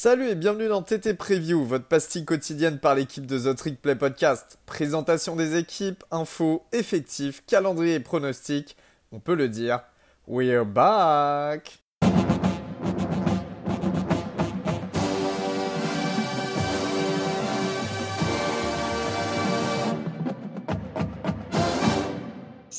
[0.00, 3.96] Salut et bienvenue dans TT Preview, votre pastille quotidienne par l'équipe de The Trick Play
[3.96, 4.60] Podcast.
[4.64, 8.76] Présentation des équipes, infos, effectifs, calendrier et pronostics.
[9.10, 9.80] On peut le dire,
[10.28, 11.80] we're back!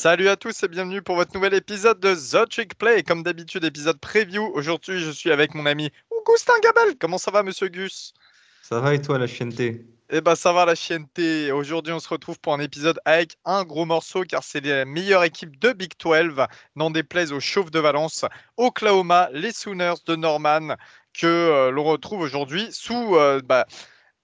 [0.02, 3.04] Salut à tous et bienvenue pour votre nouvel épisode de The Trick Play.
[3.04, 4.50] Comme d'habitude, épisode preview.
[4.54, 5.92] Aujourd'hui, je suis avec mon ami
[6.26, 6.96] Augustin Gabel.
[6.98, 8.14] Comment ça va, monsieur Gus?
[8.62, 11.52] Ça va et toi, la chienneté Eh ben, ça va, la chienneté.
[11.52, 15.24] Aujourd'hui, on se retrouve pour un épisode avec un gros morceau car c'est les meilleures
[15.24, 16.46] équipes de Big 12.
[16.76, 18.26] N'en déplaise aux Chauves de Valence,
[18.58, 20.76] Oklahoma, les Sooners de Norman
[21.14, 23.16] que euh, l'on retrouve aujourd'hui sous.
[23.16, 23.66] Euh, bah,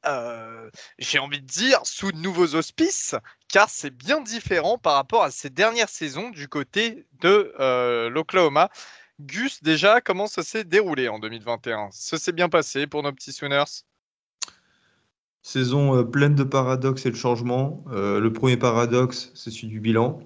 [0.05, 3.15] euh, j'ai envie de dire, sous de nouveaux auspices,
[3.47, 8.69] car c'est bien différent par rapport à ces dernières saisons du côté de euh, l'Oklahoma.
[9.19, 13.31] Gus, déjà, comment ça s'est déroulé en 2021 Ça s'est bien passé pour nos petits
[13.31, 13.83] Sooners?
[15.41, 17.83] Saison euh, pleine de paradoxes et de changements.
[17.91, 20.19] le premier paradoxe, c'est celui du bilan.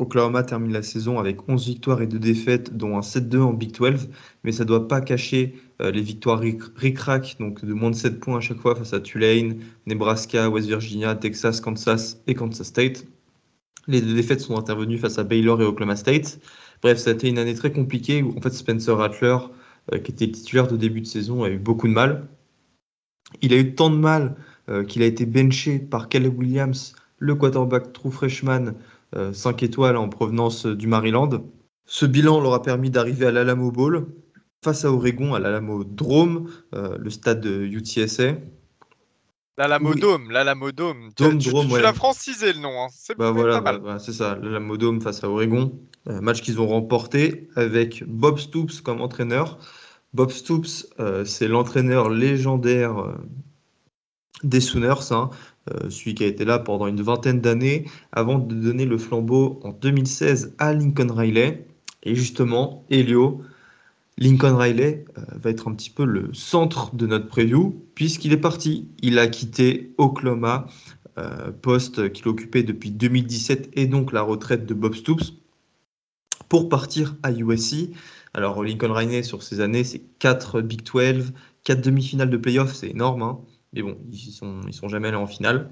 [0.00, 3.72] Oklahoma termine la saison avec 11 victoires et 2 défaites, dont un 7-2 en Big
[3.72, 4.08] 12,
[4.44, 8.20] mais ça ne doit pas cacher euh, les victoires ric-rac, donc de moins de 7
[8.20, 13.06] points à chaque fois face à Tulane, Nebraska, West Virginia, Texas, Kansas et Kansas State.
[13.88, 16.38] Les deux défaites sont intervenues face à Baylor et Oklahoma State.
[16.82, 19.36] Bref, ça a été une année très compliquée où en fait Spencer Rattler,
[19.92, 22.28] euh, qui était titulaire de début de saison, a eu beaucoup de mal.
[23.42, 24.36] Il a eu tant de mal
[24.68, 28.74] euh, qu'il a été benché par Caleb Williams, le quarterback true freshman,
[29.32, 31.30] 5 étoiles en provenance du Maryland.
[31.86, 34.06] Ce bilan leur a permis d'arriver à l'Alamo Bowl
[34.62, 38.34] face à Oregon à l'Alamo Drome, euh, le stade de UTSA.
[39.58, 41.10] L'Alamo Dome, l'Alamo Dome.
[41.16, 41.24] Tu,
[41.82, 42.80] l'as francisé le nom.
[42.80, 42.86] Hein.
[42.92, 45.78] C'est bah voilà, bah, c'est ça, l'Alamo Dome face à Oregon.
[46.08, 49.58] Euh, match qu'ils ont remporté avec Bob Stoops comme entraîneur.
[50.14, 53.18] Bob Stoops, euh, c'est l'entraîneur légendaire
[54.42, 55.30] des Sooners, hein,
[55.70, 59.60] euh, celui qui a été là pendant une vingtaine d'années, avant de donner le flambeau
[59.64, 61.66] en 2016 à Lincoln Riley.
[62.04, 63.42] Et justement, Elio,
[64.18, 68.36] Lincoln Riley euh, va être un petit peu le centre de notre preview, puisqu'il est
[68.36, 68.88] parti.
[69.00, 70.66] Il a quitté Oklahoma,
[71.18, 75.34] euh, poste qu'il occupait depuis 2017, et donc la retraite de Bob Stoops,
[76.48, 77.90] pour partir à USC.
[78.34, 82.90] Alors Lincoln Riley, sur ces années, c'est 4 Big 12, 4 demi-finales de playoffs, c'est
[82.90, 83.22] énorme.
[83.22, 83.38] Hein.
[83.72, 85.70] Mais bon, ils sont, sont jamais allés en finale.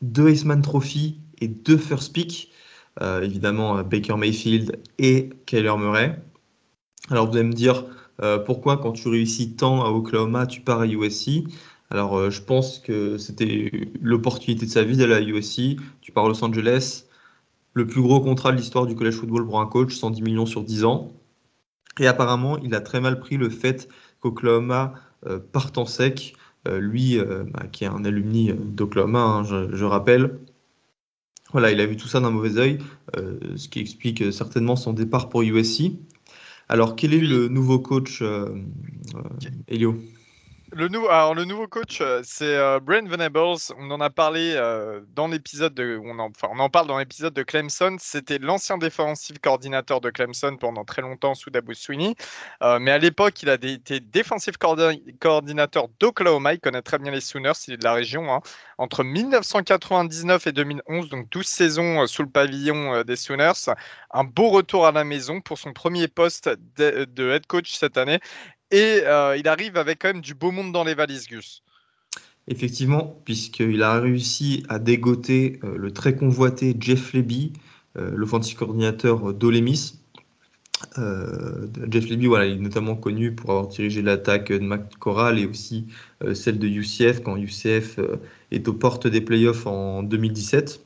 [0.00, 2.52] Deux Iceman Trophy et deux first pick.
[3.02, 6.22] Euh, évidemment, Baker Mayfield et Kyler Murray.
[7.10, 7.84] Alors vous allez me dire
[8.22, 11.44] euh, pourquoi quand tu réussis tant à Oklahoma, tu pars à USC.
[11.90, 15.76] Alors je pense que c'était l'opportunité de sa vie d'aller à USC.
[16.00, 17.04] Tu pars à Los Angeles,
[17.74, 20.64] le plus gros contrat de l'histoire du college football pour un coach, 110 millions sur
[20.64, 21.12] 10 ans.
[22.00, 23.88] Et apparemment, il a très mal pris le fait
[24.20, 24.94] qu'Oklahoma
[25.52, 26.34] parte en sec
[26.66, 30.38] euh, lui, euh, bah, qui est un alumni euh, d'Oklahoma, hein, je, rappelle,
[31.52, 32.78] voilà, il a vu tout ça d'un mauvais oeil,
[33.56, 35.92] ce qui explique certainement son départ pour USC.
[36.68, 38.22] Alors, quel est le nouveau coach,
[39.68, 40.14] Elio?
[40.74, 40.88] Le,
[41.44, 43.38] nouveau, coach, euh, c'est euh, Brent Venables.
[43.78, 46.00] On en a parlé euh, dans l'épisode de.
[46.04, 47.96] On en, parle dans l'épisode de Clemson.
[48.00, 52.14] C'était l'ancien défensif coordinateur de Clemson pendant très longtemps sous Dabo Sweeney.
[52.80, 56.54] mais à l'époque, il a été défensif coordinateur d'Oklahoma.
[56.54, 57.52] Il connaît très bien les Sooners.
[57.68, 58.32] Il est de la région.
[58.32, 58.40] Hein.
[58.78, 63.72] Entre 1999 et 2011, donc 12 saisons sous le pavillon des Sooners.
[64.10, 68.20] Un beau retour à la maison pour son premier poste de head coach cette année.
[68.74, 71.62] Et euh, il arrive avec quand même du beau monde dans les valises, Gus.
[72.48, 77.52] Effectivement, puisqu'il a réussi à dégoter euh, le très convoité Jeff Leby,
[77.96, 80.00] euh, l'offensive coordinateur d'Olemis.
[81.88, 85.86] Jeff Leby, voilà, il est notamment connu pour avoir dirigé l'attaque de McCorral et aussi
[86.34, 88.00] celle de UCF quand UCF
[88.50, 90.84] est aux portes des playoffs en 2017.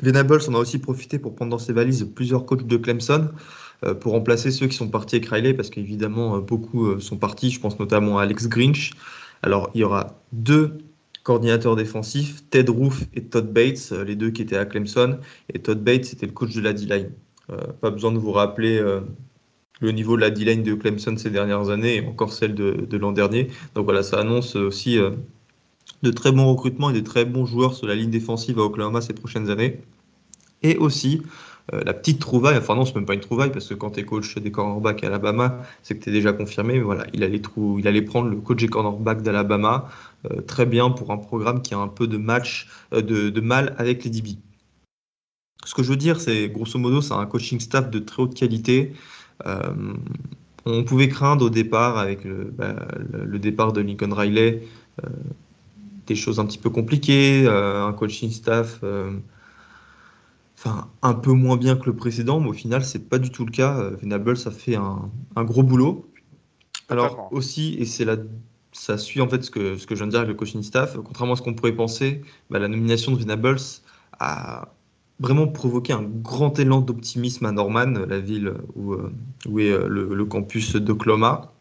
[0.00, 3.30] Venables en a aussi profité pour prendre dans ses valises plusieurs coachs de Clemson.
[3.84, 7.16] Euh, pour remplacer ceux qui sont partis avec Riley, parce qu'évidemment, euh, beaucoup euh, sont
[7.16, 7.50] partis.
[7.50, 8.92] Je pense notamment à Alex Grinch.
[9.42, 10.78] Alors, il y aura deux
[11.22, 15.18] coordinateurs défensifs, Ted Roof et Todd Bates, les deux qui étaient à Clemson.
[15.52, 17.10] Et Todd Bates, c'était le coach de la D-line.
[17.80, 18.78] pas besoin de vous rappeler
[19.80, 22.96] le niveau de la D-line de Clemson ces dernières années et encore celle de, de
[22.98, 23.48] l'an dernier.
[23.74, 24.98] Donc voilà, ça annonce aussi
[26.02, 29.00] de très bons recrutements et de très bons joueurs sur la ligne défensive à Oklahoma
[29.00, 29.80] ces prochaines années.
[30.62, 31.22] Et aussi
[31.72, 34.00] euh, la petite trouvaille, enfin non, c'est même pas une trouvaille parce que quand tu
[34.00, 36.74] es coach des cornerbacks à Alabama, c'est que tu es déjà confirmé.
[36.74, 39.88] Mais voilà, il allait, prendre le coach des cornerbacks d'Alabama.
[40.30, 43.74] Euh, très bien pour un programme qui a un peu de match, euh, de, mal
[43.78, 44.36] avec les DB.
[45.64, 48.34] Ce que je veux dire, c'est grosso modo, c'est un coaching staff de très haute
[48.34, 48.92] qualité.
[50.66, 52.74] on pouvait craindre au départ, avec le, bah,
[53.38, 54.62] départ de Lincoln Riley,
[56.06, 58.80] des choses un petit peu compliquées, un coaching staff
[60.64, 63.44] enfin, un peu moins bien que le précédent, mais au final, c'est pas du tout
[63.44, 63.90] le cas.
[64.00, 66.10] Venables a fait un, un gros boulot.
[66.88, 68.16] Alors aussi, et c'est là,
[68.74, 70.62] ça suit en fait ce que, ce que je viens de dire avec le coaching
[70.62, 73.60] staff, contrairement à ce qu'on pourrait penser, bah, la nomination de Venables
[74.18, 74.74] a
[75.20, 79.12] vraiment provoqué un grand élan d'optimisme à Norman, la ville où, euh,
[79.48, 81.52] où est euh, le, campus d'Oklahoma.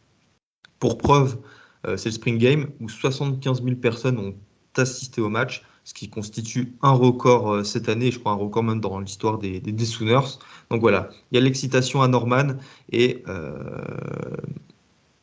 [0.80, 1.38] Pour preuve,
[1.86, 4.36] euh, c'est le Spring Game où 75 000 personnes ont
[4.76, 8.80] assisté au match, ce qui constitue un record cette année, je crois un record même
[8.80, 10.40] dans l'histoire des, des, Sooners.
[10.70, 12.56] Donc voilà, il y a l'excitation à Norman
[12.92, 13.24] et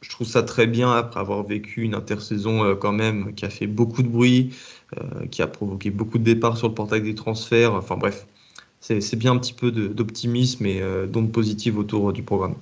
[0.00, 3.50] je trouve ça très bien après avoir vécu une intersaison euh, quand même qui a
[3.50, 4.54] fait beaucoup de bruit,
[4.98, 7.74] euh, qui a provoqué beaucoup de départs sur le portail des transferts.
[7.74, 8.26] Enfin bref,
[8.80, 12.54] c'est bien un petit peu d'optimisme et euh, d'onde positive autour du programme.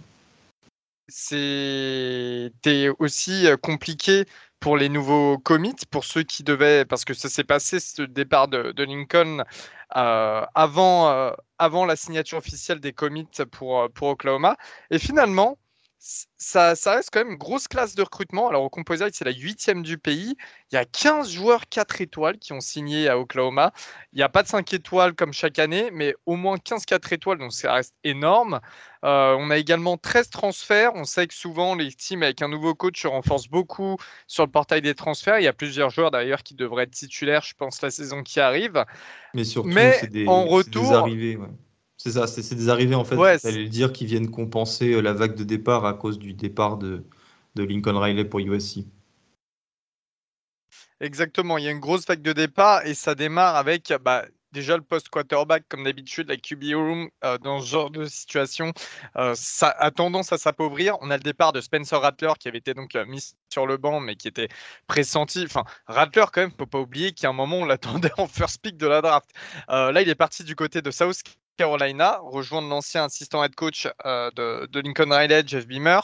[1.08, 4.26] C'était aussi compliqué
[4.60, 8.48] pour les nouveaux commits, pour ceux qui devaient, parce que ça s'est passé ce départ
[8.48, 9.44] de, Lincoln
[9.90, 14.56] avant, avant la signature officielle des commits pour, pour Oklahoma.
[14.90, 15.58] Et finalement,
[16.00, 18.48] ça, reste quand même une grosse classe de recrutement.
[18.48, 20.36] Alors au Composite, c'est la huitième du pays.
[20.70, 23.72] Il y a 15 joueurs 4 étoiles qui ont signé à Oklahoma.
[24.12, 27.12] Il n'y a pas de 5 étoiles comme chaque année, mais au moins 15 4
[27.12, 28.60] étoiles, donc ça reste énorme.
[29.04, 30.92] Euh, on a également 13 transferts.
[30.94, 33.96] On sait que souvent les teams avec un nouveau coach se renforcent beaucoup
[34.26, 35.40] sur le portail des transferts.
[35.40, 38.38] Il y a plusieurs joueurs d'ailleurs qui devraient être titulaires, je pense, la saison qui
[38.38, 38.84] arrive.
[39.34, 41.38] Mais surtout, c'est des, en retour, arrivées.
[41.98, 45.12] C'est ça, c'est des arrivées en fait, ouais, le dire, qui viennent compenser euh, la
[45.12, 47.04] vague de départ à cause du départ de,
[47.56, 48.84] de Lincoln Riley pour USC.
[51.00, 54.76] Exactement, il y a une grosse vague de départ et ça démarre avec bah, déjà
[54.76, 58.72] le post quarterback comme d'habitude la QB room euh, dans ce genre de situation
[59.16, 60.96] euh, ça a tendance à s'appauvrir.
[61.00, 63.98] On a le départ de Spencer Rattler qui avait été donc mis sur le banc
[63.98, 64.48] mais qui était
[64.86, 65.42] pressenti.
[65.44, 68.76] Enfin Rattler quand même faut pas oublier a un moment on l'attendait en first pick
[68.76, 69.30] de la draft.
[69.68, 71.22] Là il est parti du côté de South
[71.58, 76.00] Carolina, rejoindre l'ancien assistant head coach euh, de, Lincoln Riley, Jeff Beamer.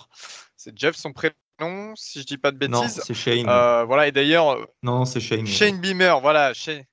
[0.57, 2.73] C'est Jeff son prénom, si je dis pas de bêtises.
[2.75, 3.49] Non, c'est Shane.
[3.49, 4.51] Euh, voilà, et d'ailleurs.
[4.51, 5.47] Euh, non, c'est Shane.
[5.47, 6.85] Shane Beamer, voilà, Shane,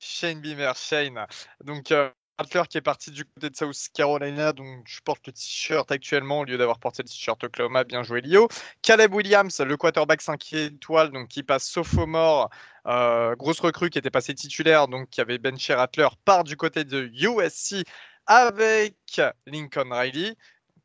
[0.00, 1.26] Shane Beamer, Shane.
[1.64, 1.92] Donc,
[2.38, 6.40] Rattler qui est parti du côté de South Carolina, donc je porte le t-shirt actuellement
[6.40, 7.82] au lieu d'avoir porté le t-shirt Oklahoma.
[7.82, 8.48] Bien joué, Lio.
[8.80, 12.48] Caleb Williams, le quarterback 5 étoiles, donc qui passe sophomore,
[12.86, 16.84] euh, grosse recrue qui était passé titulaire, donc qui avait benché Rattler, part du côté
[16.84, 17.84] de USC
[18.26, 20.36] avec Lincoln Riley.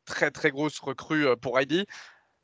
[0.06, 1.86] Très très grosse recrue euh, pour Riley.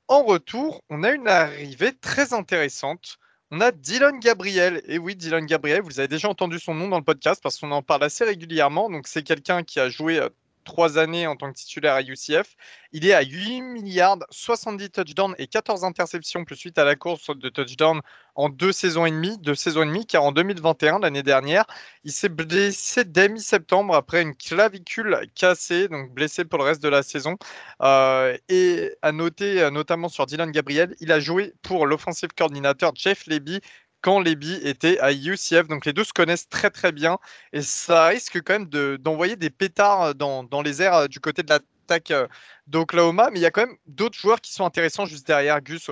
[0.07, 3.19] En retour, on a une arrivée très intéressante.
[3.53, 4.81] On a Dylan Gabriel.
[4.87, 7.73] Et oui, Dylan Gabriel, vous avez déjà entendu son nom dans le podcast parce qu'on
[7.73, 8.89] en parle assez régulièrement.
[8.91, 10.29] Donc, c'est quelqu'un qui a joué euh,
[10.65, 12.57] trois années en tant que titulaire à UCF.
[12.93, 17.31] Il est à 8 milliards, 70 touchdowns et 14 interceptions, plus suite à la course
[17.37, 18.01] de touchdown
[18.35, 21.65] en deux saisons et demie, deux saisons et demie, car en 2021, l'année dernière,
[22.05, 26.89] il s'est blessé dès mi-septembre après une clavicule cassée, donc blessé pour le reste de
[26.89, 27.37] la saison.
[27.83, 32.93] Euh, et à noter, euh, notamment sur Dylan Gabriel, il a joué pour l'offensive coordinateur
[32.95, 33.61] Jeff Leby,
[34.03, 35.69] quand Leby était à UCF.
[35.69, 37.19] Donc les deux se connaissent très très bien
[37.53, 41.43] et ça risque quand même d'envoyer des pétards dans, dans, les airs euh, du côté
[41.43, 42.27] de l'attaque euh,
[42.67, 43.31] d'Oklahoma.
[43.33, 45.91] Mais il y a quand même d'autres joueurs qui sont intéressants juste derrière Gus.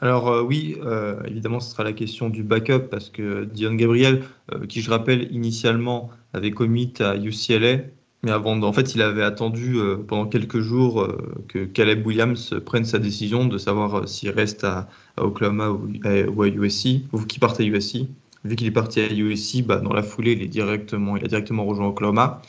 [0.00, 0.78] Alors euh, oui,
[1.26, 4.24] évidemment, ce sera la question du backup parce que Dion Gabriel,
[4.68, 7.78] qui je rappelle initialement avait commit à UCLA,
[8.22, 11.16] mais avant, en fait, il avait attendu euh, pendant quelques jours euh,
[11.48, 16.48] que Caleb Williams prenne sa décision de savoir euh, s'il reste à, Oklahoma ou, à
[16.48, 18.06] USC, ou qu'il parte à USC.
[18.44, 21.28] Vu qu'il est parti à USC, bah, dans la foulée, il, est directement, il a
[21.28, 22.42] directement rejoint Oklahoma.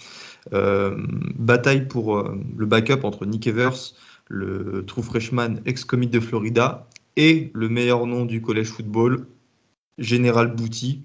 [0.51, 2.23] bataille pour
[2.57, 3.93] le backup entre Nick Evers,
[4.29, 6.87] le true freshman ex-commit de Florida,
[7.17, 9.27] et le meilleur nom du collège football,
[9.97, 11.03] Général Bouty,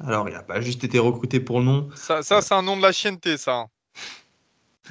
[0.00, 1.88] alors, il n'a pas juste été recruté pour le nom.
[1.94, 3.66] Ça, c'est un nom de la chienneté, ça.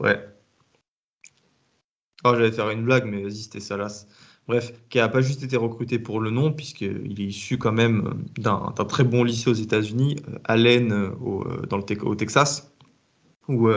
[0.00, 0.28] ouais.
[2.24, 4.06] Oh, j'allais faire une blague, mais vas-y, c'était salace.
[4.46, 8.24] Bref, qui n'a pas juste été recruté pour le nom, puisqu'il est issu quand même
[8.38, 12.72] d'un très bon lycée aux États-Unis, euh, Allen euh, au, euh, dans le au Texas,
[13.48, 13.68] où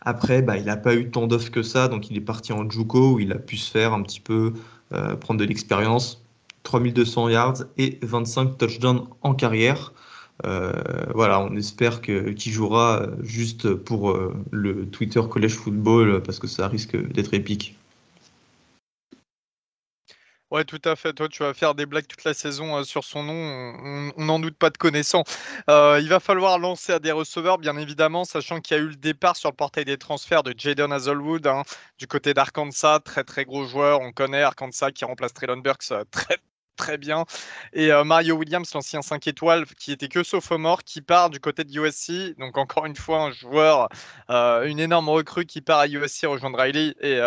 [0.00, 2.68] après, bah, il n'a pas eu tant d'offres que ça, donc il est parti en
[2.70, 4.52] Juco, où il a pu se faire un petit peu,
[5.20, 6.24] prendre de l'expérience.
[6.68, 9.94] 3200 yards et 25 touchdowns en carrière.
[10.44, 10.70] Euh,
[11.14, 16.68] voilà, on espère qu'il jouera juste pour euh, le Twitter College Football parce que ça
[16.68, 17.74] risque d'être épique.
[20.50, 21.14] Ouais, tout à fait.
[21.14, 24.12] Toi, tu vas faire des blagues toute la saison sur son nom.
[24.16, 25.24] On n'en doute pas de connaissant.
[25.68, 28.96] il va falloir lancer à des receveurs, bien évidemment, sachant qu'il y a eu le
[28.96, 31.64] départ sur le portail des transferts de Jaden Hazelwood hein,
[31.98, 33.00] du côté d'Arkansas.
[33.00, 34.00] Très, très gros joueur.
[34.00, 36.38] On connaît Arkansas qui remplace Traylon Burks très,
[36.78, 37.24] très bien.
[37.72, 41.78] Et Mario Williams, l'ancien 5 étoiles, qui était que sophomore, qui part du côté de
[41.78, 42.38] USC.
[42.38, 43.88] Donc, encore une fois, un joueur,
[44.28, 46.94] une énorme recrue qui part à USC rejoindre Riley.
[47.00, 47.20] Et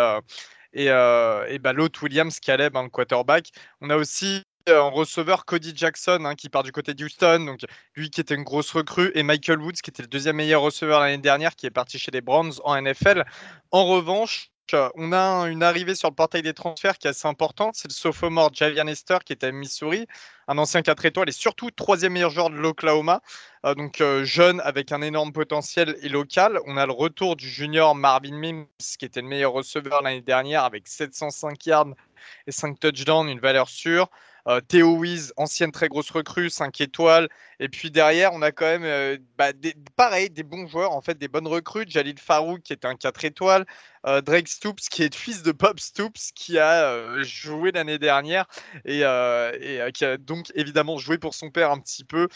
[0.72, 3.50] et, euh, et bah, l'autre Williams Caleb, hein, le quarterback.
[3.80, 7.44] On a aussi euh, un receveur Cody Jackson hein, qui part du côté de Houston,
[7.44, 7.60] donc
[7.96, 11.00] lui qui était une grosse recrue, et Michael Woods qui était le deuxième meilleur receveur
[11.00, 13.24] l'année dernière, qui est parti chez les Browns en NFL.
[13.70, 14.51] En revanche,
[14.94, 17.74] on a une arrivée sur le portail des transferts qui est assez importante.
[17.76, 20.06] C'est le sophomore Javier Nestor qui était à Missouri,
[20.48, 23.20] un ancien 4 étoiles et surtout troisième meilleur joueur de l'Oklahoma.
[23.66, 26.58] Euh, donc euh, jeune avec un énorme potentiel et local.
[26.66, 28.66] On a le retour du junior Marvin Mims
[28.98, 31.94] qui était le meilleur receveur l'année dernière avec 705 yards
[32.46, 34.08] et 5 touchdowns, une valeur sûre.
[34.48, 37.28] Euh, Théo Wiz, ancienne très grosse recrue, 5 étoiles.
[37.60, 41.00] Et puis derrière, on a quand même, euh, bah, des, pareil, des bons joueurs, en
[41.00, 41.84] fait, des bonnes recrues.
[41.86, 43.64] Jalil Farouk, qui est un 4 étoiles.
[44.04, 48.46] Euh, Drake Stoops, qui est fils de Bob Stoops, qui a joué l'année dernière
[48.84, 49.04] et,
[49.94, 52.26] qui a donc évidemment joué pour son père un petit peu,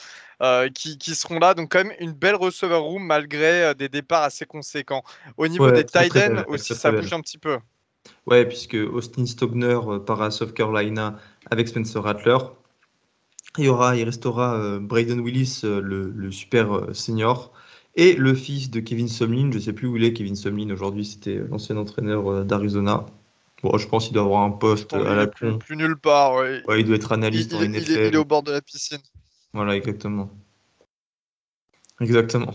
[0.74, 1.54] qui, seront là.
[1.54, 5.02] Donc, quand même, une belle receiver room malgré des départs assez conséquents.
[5.36, 6.12] Au niveau des tight
[6.46, 7.58] aussi, ça bouge un petit peu.
[8.26, 11.18] Ouais, puisque Austin Stogner part à South Carolina
[11.50, 12.38] avec Spencer Rattler.
[13.58, 17.52] Il, y aura, il restera euh, Braden Willis, euh, le, super euh, senior,
[17.94, 19.50] et le fils de Kevin Sumlin.
[19.50, 20.70] Je ne sais plus où il est, Kevin Sumlin.
[20.70, 23.06] Aujourd'hui, c'était l'ancien entraîneur d'Arizona.
[23.62, 26.34] Bon, je pense qu'il doit avoir un poste à la plus, plus nulle part.
[26.34, 26.62] Ouais.
[26.78, 27.90] il doit être analyste il, NFL.
[27.90, 28.98] Il est, au bord de la piscine.
[29.54, 30.28] Voilà, exactement.
[32.02, 32.52] Exactement.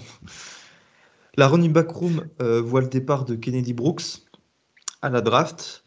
[1.38, 4.22] La running back room voit le départ de Kennedy Brooks
[5.02, 5.84] à la draft.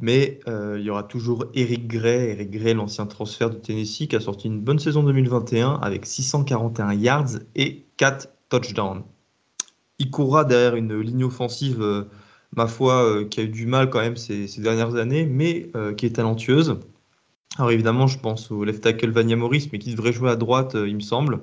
[0.00, 4.14] Mais euh, il y aura toujours Eric Gray, Eric Gray, l'ancien transfert de Tennessee, qui
[4.14, 9.02] a sorti une bonne saison 2021 avec 641 yards et 4 touchdowns.
[9.98, 12.04] Il courra derrière une ligne offensive, euh,
[12.54, 16.06] ma foi, euh, qui a eu du mal quand même ces, dernières années, mais qui
[16.06, 16.78] est talentueuse.
[17.56, 20.76] Alors évidemment, je pense au left tackle Vania Morris, mais qui devrait jouer à droite,
[20.76, 21.40] il me semble,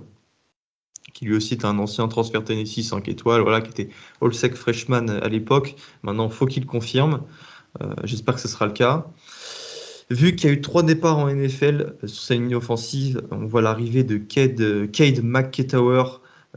[1.14, 5.10] qui lui aussi est un ancien transfert Tennessee 5 étoiles, voilà, qui était all-sec freshman
[5.10, 5.76] à l'époque.
[6.04, 7.22] Maintenant, faut qu'il confirme.
[7.82, 9.06] Euh, j'espère que ce sera le cas.
[10.10, 13.62] Vu qu'il y a eu trois départs en NFL sur sa ligne offensive, on voit
[13.62, 16.04] l'arrivée de Cade, Cade McKetower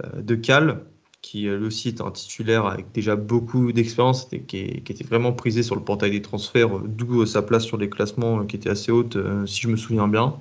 [0.05, 0.85] euh, de Cal,
[1.23, 5.63] qui lui aussi est un titulaire avec déjà beaucoup d'expérience et qui, était vraiment prisé
[5.63, 9.17] sur le portail des transferts, d'où sa place sur les classements qui était assez haute,
[9.17, 10.39] euh, si je me souviens bien.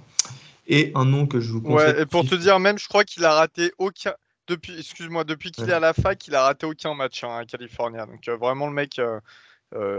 [0.67, 1.93] Et un nom que je vous conseille.
[1.93, 4.13] Ouais, et pour te dire, même, je crois qu'il a raté aucun.
[4.49, 7.45] Depuis, excuse-moi, depuis qu'il est à la fac, il a raté aucun match hein, à
[7.45, 8.05] California.
[8.05, 8.99] Donc vraiment le mec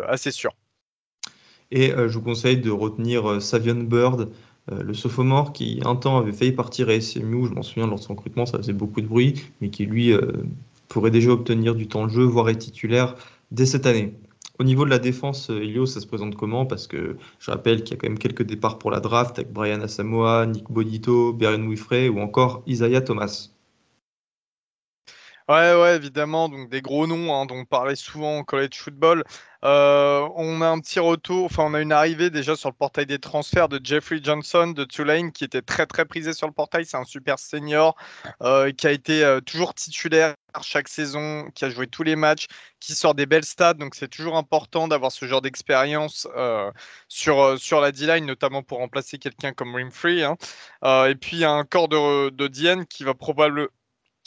[0.06, 0.52] assez sûr.
[1.70, 4.30] Et euh, je vous conseille de retenir euh, Savion Bird,
[4.72, 7.98] euh, le sophomore qui un temps avait failli partir à SMU, je m'en souviens lors
[7.98, 10.12] de son recrutement, ça faisait beaucoup de bruit, mais qui lui
[10.88, 13.14] pourrait déjà obtenir du temps de jeu, voire être titulaire
[13.50, 14.14] dès cette année.
[14.58, 16.66] Au niveau de la défense, Elio, ça se présente comment?
[16.66, 19.52] Parce que je rappelle qu'il y a quand même quelques départs pour la draft avec
[19.52, 23.50] Brian Asamoah, Nick Bonito, Beren Wifrey ou encore Isaiah Thomas.
[25.48, 26.50] Ouais, ouais, évidemment.
[26.50, 29.24] Donc des gros noms hein, dont on parlait souvent en college football.
[29.64, 33.06] Euh, on a un petit retour, enfin on a une arrivée déjà sur le portail
[33.06, 36.84] des transferts de Jeffrey Johnson de Tulane qui était très très prisé sur le portail.
[36.84, 37.96] C'est un super senior
[38.42, 42.46] euh, qui a été euh, toujours titulaire chaque saison, qui a joué tous les matchs,
[42.78, 43.74] qui sort des belles stats.
[43.74, 46.28] Donc c'est toujours important d'avoir ce genre d'expérience
[47.08, 50.24] sur, sur la D-line, notamment pour remplacer quelqu'un comme Rimfree.
[50.24, 50.36] Hein.
[51.06, 53.68] et puis il y a un corps de, de Diane qui va probablement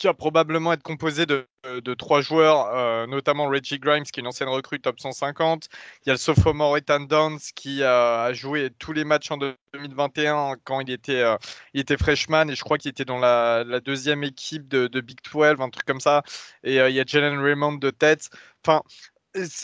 [0.01, 4.21] qui va probablement être composé de, de trois joueurs, euh, notamment Reggie Grimes, qui est
[4.21, 5.67] une ancienne recrue top 150.
[6.03, 10.55] Il y a le sophomore Ethan Dance, qui a joué tous les matchs en 2021
[10.63, 11.37] quand il était, euh,
[11.75, 15.01] il était freshman, et je crois qu'il était dans la, la, deuxième équipe de, de,
[15.01, 16.23] Big 12, un truc comme ça.
[16.63, 18.31] Et euh, il y a Jalen Raymond de tête.
[18.65, 18.81] Enfin,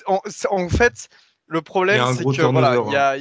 [0.05, 1.09] en, en fait,
[1.47, 3.15] le problème, c'est que voilà, il y a,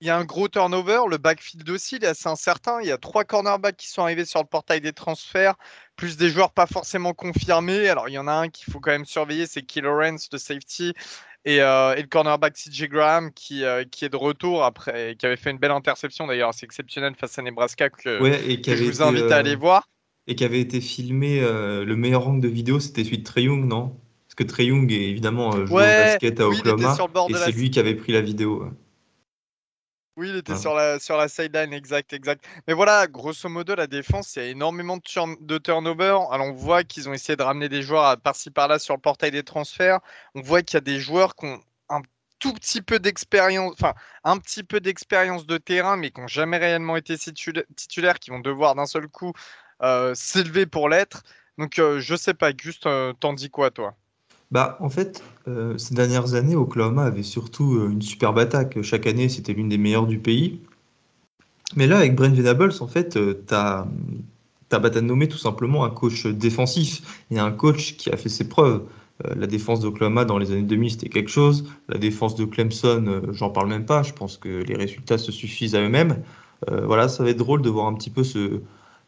[0.00, 1.02] il y a un gros turnover.
[1.08, 2.80] Le backfield aussi, il est assez incertain.
[2.82, 5.54] Il y a trois cornerbacks qui sont arrivés sur le portail des transferts,
[5.96, 7.88] plus des joueurs pas forcément confirmés.
[7.88, 10.38] Alors, il y en a un qu'il faut quand même surveiller, c'est Key Lawrence de
[10.38, 10.94] safety.
[11.44, 15.36] Et, euh, le cornerback CJ Graham qui, euh, qui est de retour après, qui avait
[15.36, 19.30] fait une belle interception d'ailleurs, c'est exceptionnel face à Nebraska que, et je vous invite
[19.30, 19.88] à aller euh, voir.
[20.26, 23.64] Et qui avait été filmé, le meilleur angle de vidéo, c'était celui de Trey Young,
[23.64, 23.96] non?
[24.26, 26.96] Parce que Trey Young est évidemment joueur de basket à Oklahoma,
[27.30, 28.70] et c'est lui qui avait pris la vidéo.
[30.18, 32.44] Oui, il était sur la, sur la sideline, exact, exact.
[32.66, 36.18] Mais voilà, grosso modo, la défense, il y a énormément de, de turnover.
[36.32, 39.30] Alors, on voit qu'ils ont essayé de ramener des joueurs par-ci par-là sur le portail
[39.30, 40.00] des transferts.
[40.34, 41.60] On voit qu'il y a des joueurs qui ont
[42.40, 43.94] tout petit peu d'expérience, enfin
[44.24, 48.40] un petit peu d'expérience de terrain, mais qui n'ont jamais réellement été titulaires, qui vont
[48.40, 49.32] devoir d'un seul coup
[49.82, 51.22] euh, s'élever pour l'être.
[51.58, 53.96] Donc euh, je sais pas, Gus, t'en dis quoi toi?
[54.50, 55.22] Bah, en fait,
[55.76, 58.80] ces dernières années, Oklahoma avait surtout une superbe attaque.
[58.82, 60.60] Chaque année, c'était l'une des meilleures du pays.
[61.76, 63.86] Mais là, avec Brent Venables, en fait, tu as,
[64.70, 68.82] as, nommé tout simplement un coach défensif et un coach qui a fait ses preuves.
[69.26, 71.64] Euh, la défense d'Oklahoma dans les années 2000, c'était quelque chose.
[71.88, 74.02] La défense de Clemson, euh, j'en parle même pas.
[74.02, 76.22] Je pense que les résultats se suffisent à eux-mêmes.
[76.70, 78.60] Euh, voilà, ça va être drôle de voir un petit peu ce,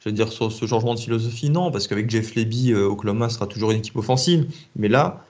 [0.06, 1.50] dire, ce changement de philosophie.
[1.50, 4.46] Non, parce qu'avec Jeff Leby, Oklahoma sera toujours une équipe offensive.
[4.76, 5.24] Mais là,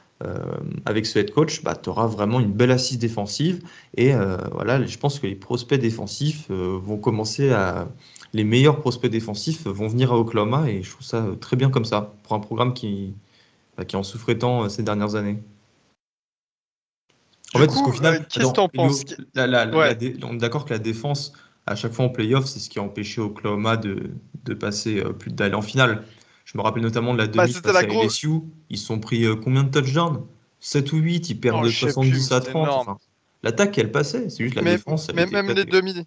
[0.85, 3.63] avec ce head coach, bah, tu auras vraiment une belle assise défensive.
[3.97, 4.13] Et
[4.53, 7.89] voilà, je pense que les prospects défensifs vont commencer à.
[8.33, 11.85] Les meilleurs prospects défensifs vont venir à Oklahoma et je trouve ça très bien comme
[11.85, 13.13] ça pour un programme qui,
[13.87, 15.43] qui en souffrait tant euh, ces dernières années.
[17.55, 19.05] En fait, parce qu'au final, qu'est-ce que t'en penses
[19.37, 21.33] On est d'accord que la défense,
[21.67, 24.11] à chaque fois en playoff, c'est ce qui a empêché Oklahoma de,
[24.45, 26.05] de passer euh, plus d'aller en finale.
[26.45, 28.41] Je me rappelle notamment de la bah, demi face à LSU.
[28.71, 30.25] Ils sont pris euh, combien de touchdowns?
[30.61, 33.01] 7 ou 8, ils perdent de 70 à 30.
[33.43, 35.09] L'attaque, elle passait, c'est juste la défense.
[35.09, 36.07] Elle même les demi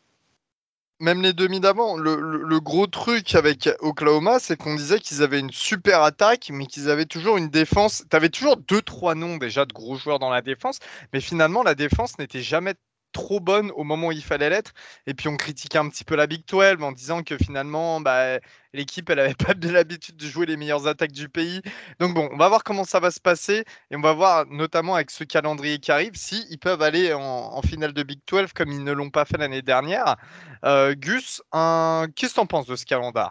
[0.99, 5.51] même les demi d'avant, le, gros truc avec Oklahoma, c'est qu'on disait qu'ils avaient une
[5.51, 8.05] super attaque, mais qu'ils avaient toujours une défense.
[8.09, 10.79] Tu avais toujours deux, trois noms déjà de gros joueurs dans la défense,
[11.11, 12.75] mais finalement, la défense n'était jamais
[13.13, 14.73] trop bonne au moment où il fallait l'être.
[15.07, 18.39] Et puis on critiquait un petit peu la Big 12 en disant que finalement, bah,
[18.73, 21.61] l'équipe, elle n'avait pas de l'habitude de jouer les meilleures attaques du pays.
[21.99, 23.63] Donc bon, on va voir comment ça va se passer.
[23.91, 27.61] Et on va voir notamment avec ce calendrier qui arrive, si ils peuvent aller en,
[27.61, 30.17] finale de Big 12 comme ils ne l'ont pas fait l'année dernière.
[30.65, 33.29] Euh, Gus, qu'est-ce que tu en penses de ce calendrier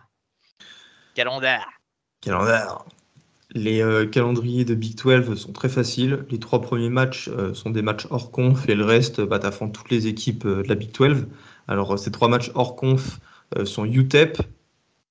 [1.14, 1.58] Calendrier.
[2.22, 3.01] Calendrier.
[3.54, 6.24] Les euh, calendriers de Big 12 sont très faciles.
[6.30, 9.74] Les trois premiers matchs euh, sont des matchs hors conf et le reste, bah, t'affrontes
[9.74, 11.26] toutes les équipes euh, de la Big 12.
[11.68, 13.20] Alors, ces trois matchs hors conf
[13.64, 14.38] sont UTEP,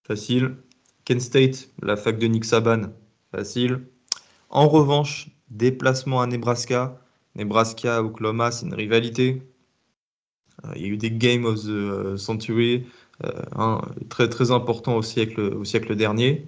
[0.04, 0.56] facile.
[1.06, 2.92] Kent State, la fac de Nick Saban,
[3.32, 3.82] facile.
[4.50, 7.00] En revanche, déplacement à Nebraska.
[7.36, 9.44] Nebraska, Oklahoma, c'est une rivalité.
[10.76, 12.86] Il y a eu des Games of the Century,
[14.10, 16.48] très, très important au siècle dernier.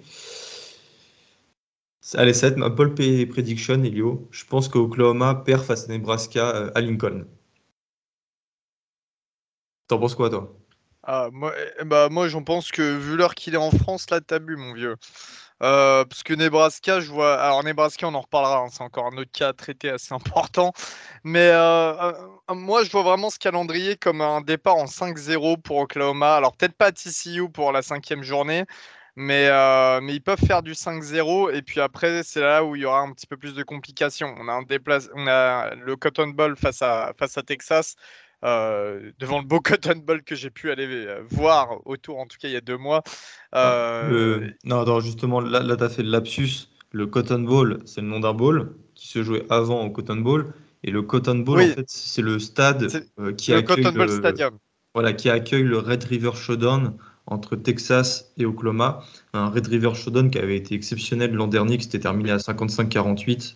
[2.12, 4.28] Allez, ça va être ma pole prediction, Elio.
[4.30, 7.24] Je pense qu'Oklahoma perd face à Nebraska euh, à Lincoln.
[9.88, 10.54] T'en penses quoi, toi?
[11.02, 14.20] Ah, moi, eh, bah, moi j'en pense que vu l'heure qu'il est en France, là,
[14.20, 14.96] t'as bu, mon vieux.
[15.62, 17.34] Euh, parce que Nebraska, je vois.
[17.40, 20.72] Alors, Nebraska, on en reparlera, hein, c'est encore un autre cas à traiter assez important.
[21.24, 22.12] Mais euh,
[22.50, 26.36] moi, je vois vraiment ce calendrier comme un départ en 5-0 pour Oklahoma.
[26.36, 28.64] Alors, peut-être pas TCU pour la cinquième journée,
[29.16, 32.82] mais, euh, mais ils peuvent faire du 5-0 et puis après c'est là où il
[32.82, 34.34] y aura un petit peu plus de complications.
[34.38, 35.08] On a, un déplace...
[35.14, 37.94] on a le Cotton Bowl face à, face à Texas,
[38.44, 42.38] euh, devant le beau Cotton Bowl que j'ai pu aller euh, voir autour en tout
[42.40, 43.02] cas il y a deux mois.
[43.54, 46.68] Non, justement là, là tu as fait le lapsus.
[46.90, 50.54] Le Cotton Bowl, c'est le nom d'un bowl qui se jouait avant au Cotton Bowl.
[50.84, 52.86] Et le Cotton Bowl, en fait, c'est le stade
[53.36, 54.58] qui le Cotton Bowl Stadium.
[54.94, 56.96] Voilà, qui accueille le Red River Showdown
[57.26, 59.04] entre Texas et Oklahoma.
[59.32, 63.54] Un Red River Showdown qui avait été exceptionnel l'an dernier, qui s'était terminé à 55-48,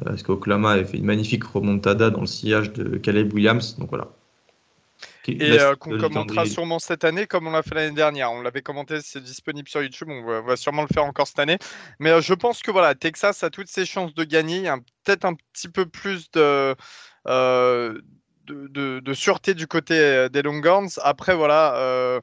[0.00, 3.76] euh, parce qu'Oklahoma avait fait une magnifique remontada dans le sillage de Caleb Williams.
[3.78, 4.08] Donc voilà.
[5.26, 8.32] Et euh, qu'on commentera sûrement cette année comme on l'a fait l'année dernière.
[8.32, 11.58] On l'avait commenté, c'est disponible sur YouTube, on va, sûrement le faire encore cette année.
[11.98, 14.56] Mais euh, je pense que voilà, Texas a toutes ses chances de gagner.
[14.56, 16.74] Il y a peut-être un petit peu plus de,
[18.48, 20.98] de, sûreté du côté des Longhorns.
[21.02, 22.20] Après, voilà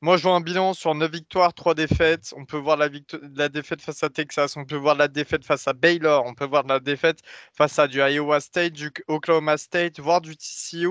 [0.00, 2.32] moi, je vois un bilan sur 9 victoires, 3 défaites.
[2.36, 2.88] On peut voir la,
[3.34, 6.44] la, défaite face à Texas, on peut voir la défaite face à Baylor, on peut
[6.46, 7.20] voir la défaite
[7.52, 10.90] face à du Iowa State, du Oklahoma State, voire du TCU.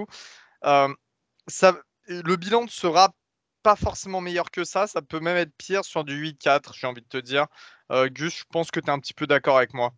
[0.65, 0.93] Euh,
[2.07, 3.13] le bilan ne sera
[3.63, 4.87] pas forcément meilleur que ça.
[4.87, 7.47] Ça peut même être pire sur du 8-4, j'ai envie de te dire.
[7.91, 9.93] Euh, Gus, je pense que tu es un petit peu d'accord avec moi.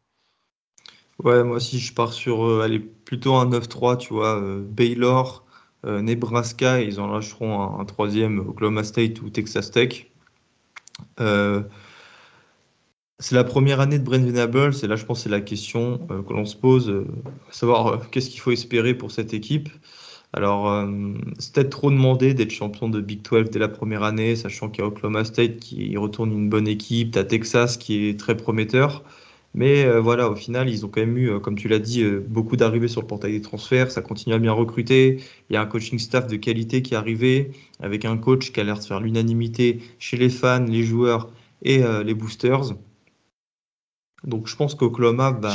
[1.24, 4.42] Ouais, moi aussi, je pars sur euh, aller plutôt un 9-3, tu vois.
[4.62, 5.46] Baylor,
[5.86, 10.08] euh, Nebraska, ils en lâcheront un, troisième, Oklahoma State ou Texas Tech.
[11.20, 11.64] Euh,
[13.20, 16.22] c'est la première année de Brent Venables, et là je pense c'est la question euh,
[16.24, 17.06] que l'on se pose,
[17.50, 19.70] savoir qu'est-ce qu'il faut espérer pour cette équipe.
[20.34, 20.88] Alors,
[21.40, 24.84] c'est peut-être trop demandé d'être champion de Big 12 dès la première année, sachant qu'il
[24.84, 28.38] y a Oklahoma State qui retourne une bonne équipe, tu as Texas qui est très
[28.38, 29.04] prometteur.
[29.56, 32.04] Mais euh, voilà, au final, ils ont quand même eu, euh, comme tu l'as dit,
[32.04, 33.92] euh, beaucoup d'arrivées sur le portail des transferts.
[33.92, 35.22] Ça continue à bien recruter.
[35.50, 38.60] Il y a un coaching staff de qualité qui est arrivé, avec un coach qui
[38.60, 41.30] a l'air de faire l'unanimité chez les fans, les joueurs
[41.64, 42.74] et les boosters.
[44.24, 45.54] Donc je pense qu'Oklahoma bah,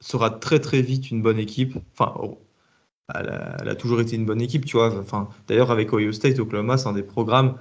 [0.00, 1.76] sera très très vite une bonne équipe.
[1.92, 2.14] Enfin,
[3.14, 4.96] elle a, elle a toujours été une bonne équipe, tu vois.
[4.98, 7.56] Enfin, d'ailleurs, avec Ohio State, Oklahoma, c'est un des programmes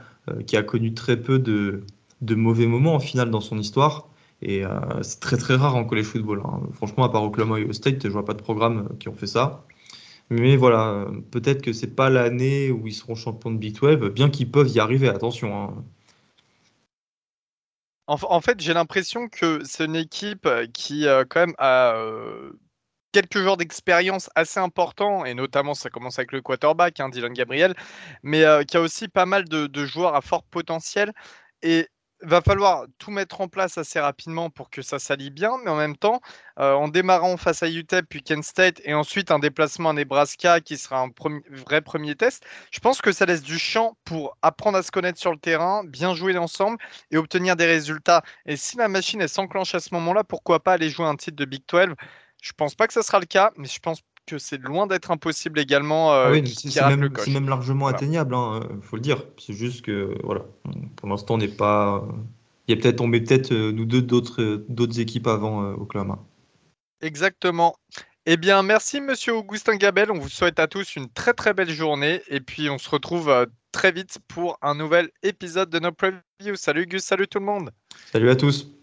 [0.48, 1.84] qui a connu très peu de,
[2.22, 4.08] de mauvais moments en finale dans son histoire.
[4.48, 6.44] Et euh, c'est très très rare en college football.
[6.46, 6.62] hein.
[6.74, 9.16] Franchement, à part Oklahoma et Ohio State, je vois pas de programme euh, qui ont
[9.16, 9.66] fait ça.
[10.30, 14.30] Mais voilà, peut-être que c'est pas l'année où ils seront champions de Big 12, bien
[14.30, 15.56] qu'ils peuvent y arriver, attention.
[15.56, 15.84] hein.
[18.08, 21.96] En, fait, j'ai l'impression que c'est une équipe euh, qui, euh, quand même, a
[23.14, 27.74] quelques joueurs d'expérience assez importants, et notamment, ça commence avec le quarterback, hein, Dylan Gabriel,
[28.22, 31.14] mais qui a aussi pas mal de, de joueurs à fort potentiel.
[31.64, 31.88] Et
[32.22, 35.76] va falloir tout mettre en place assez rapidement pour que ça s'allie bien, mais en
[35.76, 36.22] même temps,
[36.60, 40.62] euh, en démarrant face à UTEP, puis Kent State, et ensuite un déplacement à Nebraska
[40.62, 41.10] qui sera un
[41.50, 45.20] vrai premier test, je pense que ça laisse du champ pour apprendre à se connaître
[45.20, 46.78] sur le terrain, bien jouer ensemble
[47.12, 48.24] et obtenir des résultats.
[48.46, 51.46] Et si la machine s'enclenche à ce moment-là, pourquoi pas aller jouer un titre de
[51.46, 51.96] Big 12
[52.42, 55.12] Je pense pas que ça sera le cas, mais je pense que c'est loin d'être
[55.12, 56.82] impossible également Ah euh, oui, c'est
[57.30, 57.98] même, largement Voilà.
[57.98, 59.24] atteignable, hein, euh, faut le dire.
[59.38, 60.42] C'est juste que, voilà,
[60.96, 62.08] pour l'instant, on n'est pas.
[62.68, 65.74] Il y a peut-être, on met peut-être euh, nous deux d'autres d'autres équipes avant euh,
[65.74, 66.20] Oklahoma.
[67.02, 67.76] Exactement.
[68.26, 70.10] Eh bien, merci Monsieur Augustin Gabel.
[70.10, 73.32] On vous souhaite à tous une très très belle journée et puis on se retrouve
[73.72, 76.56] très vite pour un nouvel épisode de nos previews.
[76.56, 77.70] Salut Gus, salut tout le monde.
[78.12, 78.76] Salut à tous!